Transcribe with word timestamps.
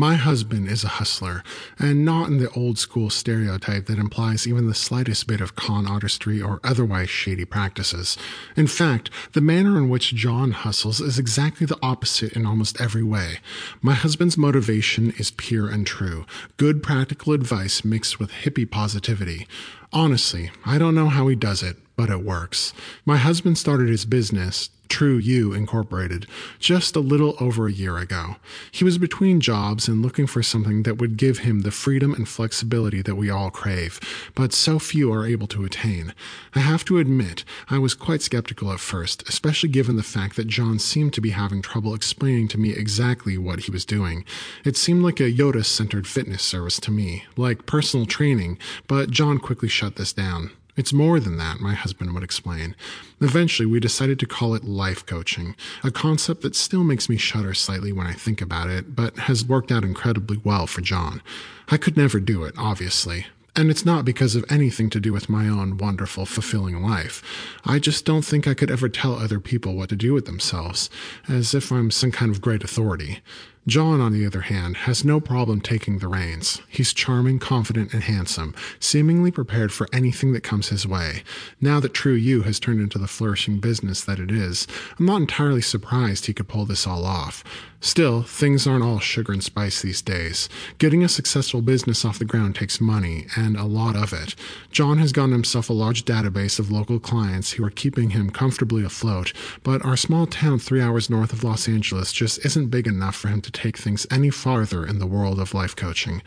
My 0.00 0.14
husband 0.14 0.66
is 0.66 0.82
a 0.82 0.96
hustler, 0.96 1.44
and 1.78 2.06
not 2.06 2.28
in 2.28 2.38
the 2.38 2.48
old 2.52 2.78
school 2.78 3.10
stereotype 3.10 3.84
that 3.84 3.98
implies 3.98 4.46
even 4.46 4.66
the 4.66 4.74
slightest 4.74 5.26
bit 5.26 5.42
of 5.42 5.56
con 5.56 5.86
artistry 5.86 6.40
or 6.40 6.58
otherwise 6.64 7.10
shady 7.10 7.44
practices. 7.44 8.16
In 8.56 8.66
fact, 8.66 9.10
the 9.34 9.42
manner 9.42 9.76
in 9.76 9.90
which 9.90 10.14
John 10.14 10.52
hustles 10.52 11.02
is 11.02 11.18
exactly 11.18 11.66
the 11.66 11.78
opposite 11.82 12.32
in 12.32 12.46
almost 12.46 12.80
every 12.80 13.02
way. 13.02 13.40
My 13.82 13.92
husband's 13.92 14.38
motivation 14.38 15.12
is 15.18 15.32
pure 15.32 15.68
and 15.68 15.86
true, 15.86 16.24
good 16.56 16.82
practical 16.82 17.34
advice 17.34 17.84
mixed 17.84 18.18
with 18.18 18.30
hippie 18.30 18.70
positivity. 18.70 19.46
Honestly, 19.92 20.50
I 20.64 20.78
don't 20.78 20.94
know 20.94 21.10
how 21.10 21.28
he 21.28 21.36
does 21.36 21.62
it, 21.62 21.76
but 22.00 22.08
it 22.08 22.24
works. 22.24 22.72
My 23.04 23.18
husband 23.18 23.58
started 23.58 23.90
his 23.90 24.06
business, 24.06 24.70
True 24.88 25.18
You 25.18 25.52
Incorporated, 25.52 26.26
just 26.58 26.96
a 26.96 27.00
little 27.00 27.36
over 27.38 27.66
a 27.66 27.72
year 27.72 27.98
ago. 27.98 28.36
He 28.72 28.84
was 28.84 28.96
between 28.96 29.38
jobs 29.38 29.86
and 29.86 30.00
looking 30.00 30.26
for 30.26 30.42
something 30.42 30.84
that 30.84 30.96
would 30.96 31.18
give 31.18 31.40
him 31.40 31.60
the 31.60 31.70
freedom 31.70 32.14
and 32.14 32.26
flexibility 32.26 33.02
that 33.02 33.16
we 33.16 33.28
all 33.28 33.50
crave, 33.50 34.00
but 34.34 34.54
so 34.54 34.78
few 34.78 35.12
are 35.12 35.26
able 35.26 35.46
to 35.48 35.66
attain. 35.66 36.14
I 36.54 36.60
have 36.60 36.86
to 36.86 36.96
admit, 36.96 37.44
I 37.68 37.76
was 37.76 37.92
quite 37.92 38.22
skeptical 38.22 38.72
at 38.72 38.80
first, 38.80 39.28
especially 39.28 39.68
given 39.68 39.96
the 39.96 40.02
fact 40.02 40.36
that 40.36 40.46
John 40.48 40.78
seemed 40.78 41.12
to 41.12 41.20
be 41.20 41.32
having 41.32 41.60
trouble 41.60 41.94
explaining 41.94 42.48
to 42.48 42.58
me 42.58 42.70
exactly 42.70 43.36
what 43.36 43.60
he 43.60 43.70
was 43.70 43.84
doing. 43.84 44.24
It 44.64 44.78
seemed 44.78 45.02
like 45.02 45.20
a 45.20 45.30
yoga 45.30 45.64
centered 45.64 46.06
fitness 46.06 46.42
service 46.42 46.80
to 46.80 46.90
me, 46.90 47.24
like 47.36 47.66
personal 47.66 48.06
training, 48.06 48.56
but 48.88 49.10
John 49.10 49.38
quickly 49.38 49.68
shut 49.68 49.96
this 49.96 50.14
down. 50.14 50.52
It's 50.80 50.94
more 50.94 51.20
than 51.20 51.36
that, 51.36 51.60
my 51.60 51.74
husband 51.74 52.14
would 52.14 52.22
explain. 52.22 52.74
Eventually, 53.20 53.66
we 53.66 53.80
decided 53.80 54.18
to 54.18 54.26
call 54.26 54.54
it 54.54 54.64
life 54.64 55.04
coaching, 55.04 55.54
a 55.84 55.90
concept 55.90 56.40
that 56.40 56.56
still 56.56 56.84
makes 56.84 57.06
me 57.06 57.18
shudder 57.18 57.52
slightly 57.52 57.92
when 57.92 58.06
I 58.06 58.14
think 58.14 58.40
about 58.40 58.70
it, 58.70 58.96
but 58.96 59.18
has 59.18 59.44
worked 59.44 59.70
out 59.70 59.84
incredibly 59.84 60.40
well 60.42 60.66
for 60.66 60.80
John. 60.80 61.20
I 61.68 61.76
could 61.76 61.98
never 61.98 62.18
do 62.18 62.44
it, 62.44 62.54
obviously. 62.56 63.26
And 63.54 63.70
it's 63.70 63.84
not 63.84 64.06
because 64.06 64.34
of 64.34 64.46
anything 64.48 64.88
to 64.90 65.00
do 65.00 65.12
with 65.12 65.28
my 65.28 65.48
own 65.48 65.76
wonderful, 65.76 66.24
fulfilling 66.24 66.82
life. 66.82 67.22
I 67.66 67.78
just 67.78 68.06
don't 68.06 68.24
think 68.24 68.48
I 68.48 68.54
could 68.54 68.70
ever 68.70 68.88
tell 68.88 69.16
other 69.16 69.38
people 69.38 69.74
what 69.74 69.90
to 69.90 69.96
do 69.96 70.14
with 70.14 70.24
themselves, 70.24 70.88
as 71.28 71.52
if 71.52 71.70
I'm 71.70 71.90
some 71.90 72.10
kind 72.10 72.32
of 72.32 72.40
great 72.40 72.64
authority. 72.64 73.20
John, 73.66 74.00
on 74.00 74.12
the 74.12 74.24
other 74.24 74.40
hand, 74.40 74.78
has 74.78 75.04
no 75.04 75.20
problem 75.20 75.60
taking 75.60 75.98
the 75.98 76.08
reins. 76.08 76.62
He's 76.66 76.94
charming, 76.94 77.38
confident, 77.38 77.92
and 77.92 78.02
handsome, 78.02 78.54
seemingly 78.78 79.30
prepared 79.30 79.70
for 79.70 79.86
anything 79.92 80.32
that 80.32 80.42
comes 80.42 80.70
his 80.70 80.86
way. 80.86 81.22
Now 81.60 81.78
that 81.80 81.92
True 81.92 82.14
You 82.14 82.42
has 82.42 82.58
turned 82.58 82.80
into 82.80 82.98
the 82.98 83.06
flourishing 83.06 83.60
business 83.60 84.02
that 84.04 84.18
it 84.18 84.30
is, 84.30 84.66
I'm 84.98 85.04
not 85.04 85.20
entirely 85.20 85.60
surprised 85.60 86.24
he 86.26 86.32
could 86.32 86.48
pull 86.48 86.64
this 86.64 86.86
all 86.86 87.04
off. 87.04 87.44
Still, 87.82 88.22
things 88.22 88.66
aren't 88.66 88.84
all 88.84 88.98
sugar 88.98 89.32
and 89.32 89.42
spice 89.42 89.80
these 89.80 90.02
days. 90.02 90.50
Getting 90.76 91.02
a 91.02 91.08
successful 91.08 91.62
business 91.62 92.04
off 92.04 92.18
the 92.18 92.26
ground 92.26 92.54
takes 92.54 92.78
money, 92.78 93.26
and 93.36 93.56
a 93.56 93.64
lot 93.64 93.96
of 93.96 94.12
it. 94.12 94.34
John 94.70 94.98
has 94.98 95.12
gotten 95.12 95.32
himself 95.32 95.70
a 95.70 95.74
large 95.74 96.04
database 96.04 96.58
of 96.58 96.70
local 96.70 97.00
clients 97.00 97.52
who 97.52 97.64
are 97.64 97.70
keeping 97.70 98.10
him 98.10 98.28
comfortably 98.28 98.84
afloat, 98.84 99.32
but 99.62 99.82
our 99.82 99.96
small 99.96 100.26
town 100.26 100.58
three 100.58 100.82
hours 100.82 101.08
north 101.08 101.32
of 101.32 101.42
Los 101.42 101.68
Angeles 101.68 102.12
just 102.12 102.44
isn't 102.44 102.68
big 102.68 102.86
enough 102.86 103.16
for 103.16 103.28
him 103.28 103.40
to 103.40 103.49
take 103.50 103.76
things 103.76 104.06
any 104.10 104.30
farther 104.30 104.86
in 104.86 104.98
the 104.98 105.06
world 105.06 105.40
of 105.40 105.54
life 105.54 105.76
coaching. 105.76 106.22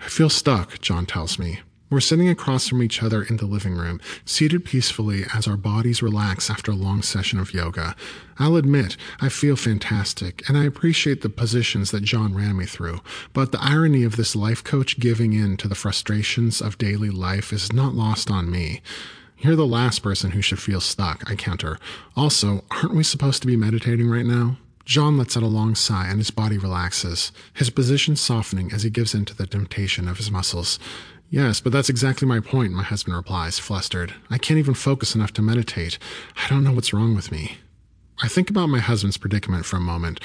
I 0.00 0.08
feel 0.08 0.28
stuck, 0.28 0.80
John 0.80 1.06
tells 1.06 1.38
me. 1.38 1.60
We're 1.90 2.00
sitting 2.00 2.28
across 2.28 2.66
from 2.66 2.82
each 2.82 3.02
other 3.02 3.22
in 3.22 3.36
the 3.36 3.46
living 3.46 3.74
room, 3.74 4.00
seated 4.24 4.64
peacefully 4.64 5.26
as 5.32 5.46
our 5.46 5.56
bodies 5.56 6.02
relax 6.02 6.50
after 6.50 6.72
a 6.72 6.74
long 6.76 7.02
session 7.02 7.38
of 7.38 7.54
yoga. 7.54 7.94
I'll 8.38 8.56
admit, 8.56 8.96
I 9.20 9.28
feel 9.28 9.54
fantastic, 9.54 10.48
and 10.48 10.58
I 10.58 10.64
appreciate 10.64 11.20
the 11.20 11.28
positions 11.28 11.90
that 11.92 12.02
John 12.02 12.34
ran 12.34 12.56
me 12.56 12.64
through, 12.64 13.00
but 13.32 13.52
the 13.52 13.62
irony 13.62 14.02
of 14.02 14.16
this 14.16 14.34
life 14.34 14.64
coach 14.64 14.98
giving 14.98 15.34
in 15.34 15.56
to 15.58 15.68
the 15.68 15.74
frustrations 15.76 16.60
of 16.60 16.78
daily 16.78 17.10
life 17.10 17.52
is 17.52 17.72
not 17.72 17.94
lost 17.94 18.30
on 18.30 18.50
me. 18.50 18.80
You're 19.38 19.54
the 19.54 19.66
last 19.66 20.02
person 20.02 20.30
who 20.30 20.40
should 20.40 20.58
feel 20.60 20.80
stuck, 20.80 21.30
I 21.30 21.36
counter. 21.36 21.78
Also, 22.16 22.64
aren't 22.70 22.94
we 22.94 23.04
supposed 23.04 23.42
to 23.42 23.46
be 23.46 23.56
meditating 23.56 24.08
right 24.08 24.26
now? 24.26 24.56
John 24.84 25.16
lets 25.16 25.36
out 25.36 25.42
a 25.42 25.46
long 25.46 25.74
sigh 25.74 26.08
and 26.08 26.18
his 26.18 26.30
body 26.30 26.58
relaxes, 26.58 27.32
his 27.54 27.70
position 27.70 28.16
softening 28.16 28.72
as 28.72 28.82
he 28.82 28.90
gives 28.90 29.14
in 29.14 29.24
to 29.26 29.34
the 29.34 29.46
temptation 29.46 30.08
of 30.08 30.18
his 30.18 30.30
muscles. 30.30 30.78
Yes, 31.30 31.60
but 31.60 31.72
that's 31.72 31.88
exactly 31.88 32.28
my 32.28 32.38
point, 32.38 32.72
my 32.72 32.82
husband 32.82 33.16
replies, 33.16 33.58
flustered. 33.58 34.14
I 34.30 34.38
can't 34.38 34.58
even 34.58 34.74
focus 34.74 35.14
enough 35.14 35.32
to 35.34 35.42
meditate. 35.42 35.98
I 36.36 36.48
don't 36.48 36.62
know 36.62 36.72
what's 36.72 36.92
wrong 36.92 37.14
with 37.14 37.32
me. 37.32 37.58
I 38.22 38.28
think 38.28 38.50
about 38.50 38.68
my 38.68 38.78
husband's 38.78 39.16
predicament 39.16 39.64
for 39.64 39.76
a 39.76 39.80
moment. 39.80 40.20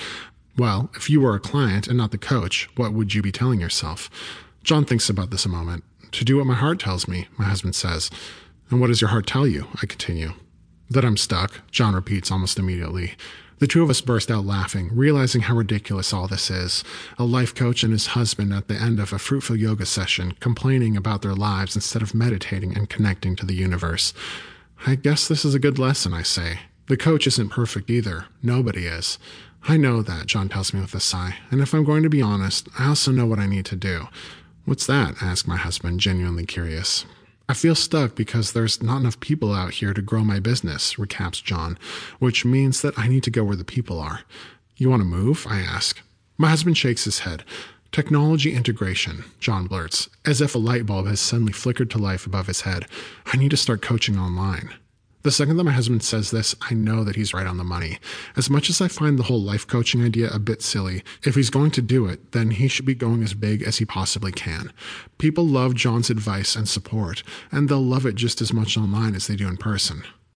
Well, 0.57 0.91
if 0.95 1.09
you 1.09 1.21
were 1.21 1.35
a 1.35 1.39
client 1.39 1.87
and 1.87 1.97
not 1.97 2.11
the 2.11 2.17
coach, 2.17 2.69
what 2.75 2.93
would 2.93 3.13
you 3.13 3.21
be 3.21 3.31
telling 3.31 3.61
yourself? 3.61 4.09
John 4.63 4.85
thinks 4.85 5.09
about 5.09 5.31
this 5.31 5.45
a 5.45 5.49
moment. 5.49 5.83
To 6.11 6.25
do 6.25 6.37
what 6.37 6.45
my 6.45 6.53
heart 6.53 6.79
tells 6.79 7.07
me, 7.07 7.27
my 7.37 7.45
husband 7.45 7.75
says. 7.75 8.11
And 8.69 8.81
what 8.81 8.87
does 8.87 9.01
your 9.01 9.09
heart 9.09 9.25
tell 9.25 9.47
you? 9.47 9.67
I 9.81 9.85
continue. 9.85 10.33
That 10.89 11.05
I'm 11.05 11.17
stuck, 11.17 11.61
John 11.71 11.95
repeats 11.95 12.29
almost 12.29 12.59
immediately. 12.59 13.13
The 13.59 13.67
two 13.67 13.83
of 13.83 13.89
us 13.89 13.99
burst 13.99 14.31
out 14.31 14.45
laughing, 14.45 14.89
realizing 14.93 15.41
how 15.41 15.55
ridiculous 15.55 16.13
all 16.13 16.27
this 16.27 16.49
is. 16.49 16.83
A 17.17 17.25
life 17.25 17.53
coach 17.53 17.83
and 17.83 17.91
his 17.91 18.07
husband 18.07 18.53
at 18.53 18.69
the 18.69 18.75
end 18.75 19.01
of 19.01 19.11
a 19.11 19.19
fruitful 19.19 19.57
yoga 19.57 19.85
session, 19.85 20.33
complaining 20.39 20.95
about 20.95 21.21
their 21.21 21.35
lives 21.35 21.75
instead 21.75 22.01
of 22.01 22.15
meditating 22.15 22.77
and 22.77 22.89
connecting 22.89 23.35
to 23.35 23.45
the 23.45 23.55
universe. 23.55 24.13
I 24.87 24.95
guess 24.95 25.27
this 25.27 25.43
is 25.43 25.53
a 25.53 25.59
good 25.59 25.77
lesson, 25.77 26.13
I 26.13 26.23
say. 26.23 26.59
The 26.87 26.95
coach 26.95 27.27
isn't 27.27 27.49
perfect 27.49 27.89
either. 27.89 28.27
Nobody 28.41 28.85
is. 28.85 29.19
I 29.67 29.75
know 29.75 30.01
that, 30.01 30.27
John 30.27 30.47
tells 30.47 30.73
me 30.73 30.79
with 30.79 30.95
a 30.95 31.01
sigh, 31.01 31.35
and 31.51 31.59
if 31.59 31.73
I'm 31.73 31.83
going 31.83 32.03
to 32.03 32.09
be 32.09 32.21
honest, 32.21 32.69
I 32.79 32.87
also 32.87 33.11
know 33.11 33.25
what 33.25 33.39
I 33.39 33.45
need 33.45 33.65
to 33.65 33.75
do. 33.75 34.07
What's 34.63 34.87
that? 34.87 35.15
I 35.21 35.25
ask 35.25 35.45
my 35.45 35.57
husband, 35.57 35.99
genuinely 35.99 36.45
curious. 36.45 37.05
I 37.49 37.55
feel 37.55 37.73
stuck 37.73 38.13
because 38.13 38.51
there's 38.53 38.83
not 38.83 38.99
enough 38.99 39.19
people 39.19 39.53
out 39.55 39.73
here 39.73 39.91
to 39.95 40.03
grow 40.03 40.23
my 40.23 40.39
business, 40.39 40.93
recaps 40.93 41.43
John, 41.43 41.79
which 42.19 42.45
means 42.45 42.83
that 42.83 42.97
I 42.97 43.07
need 43.07 43.23
to 43.23 43.31
go 43.31 43.43
where 43.43 43.55
the 43.55 43.63
people 43.63 43.99
are. 43.99 44.21
You 44.77 44.87
want 44.87 45.01
to 45.01 45.05
move? 45.05 45.47
I 45.49 45.59
ask. 45.61 45.99
My 46.37 46.49
husband 46.49 46.77
shakes 46.77 47.05
his 47.05 47.19
head. 47.19 47.43
Technology 47.91 48.53
integration, 48.53 49.25
John 49.39 49.65
blurts, 49.65 50.09
as 50.27 50.41
if 50.41 50.53
a 50.53 50.59
light 50.59 50.85
bulb 50.85 51.07
has 51.07 51.19
suddenly 51.19 51.51
flickered 51.51 51.89
to 51.89 51.97
life 51.97 52.27
above 52.27 52.45
his 52.45 52.61
head. 52.61 52.85
I 53.25 53.37
need 53.37 53.49
to 53.49 53.57
start 53.57 53.81
coaching 53.81 54.19
online. 54.19 54.69
The 55.23 55.31
second 55.31 55.57
that 55.57 55.65
my 55.65 55.71
husband 55.71 56.01
says 56.01 56.31
this, 56.31 56.55
I 56.61 56.73
know 56.73 57.03
that 57.03 57.17
he's 57.17 57.33
right 57.33 57.45
on 57.45 57.57
the 57.57 57.63
money. 57.65 57.99
As 58.37 58.49
much 58.49 58.69
as 58.69 58.79
I 58.79 58.87
find 58.87 59.19
the 59.19 59.23
whole 59.23 59.41
life 59.41 59.67
coaching 59.67 60.01
idea 60.01 60.29
a 60.29 60.39
bit 60.39 60.61
silly, 60.61 61.03
if 61.23 61.35
he's 61.35 61.49
going 61.49 61.71
to 61.71 61.81
do 61.81 62.05
it, 62.05 62.31
then 62.31 62.51
he 62.51 62.69
should 62.69 62.85
be 62.85 62.95
going 62.95 63.21
as 63.21 63.33
big 63.33 63.61
as 63.61 63.79
he 63.79 63.85
possibly 63.85 64.31
can. 64.31 64.71
People 65.17 65.45
love 65.45 65.75
John's 65.75 66.09
advice 66.09 66.55
and 66.55 66.69
support, 66.69 67.21
and 67.51 67.67
they'll 67.67 67.83
love 67.83 68.05
it 68.05 68.15
just 68.15 68.39
as 68.39 68.53
much 68.53 68.77
online 68.77 69.13
as 69.13 69.27
they 69.27 69.35
do 69.35 69.49
in 69.49 69.57
person. 69.57 70.03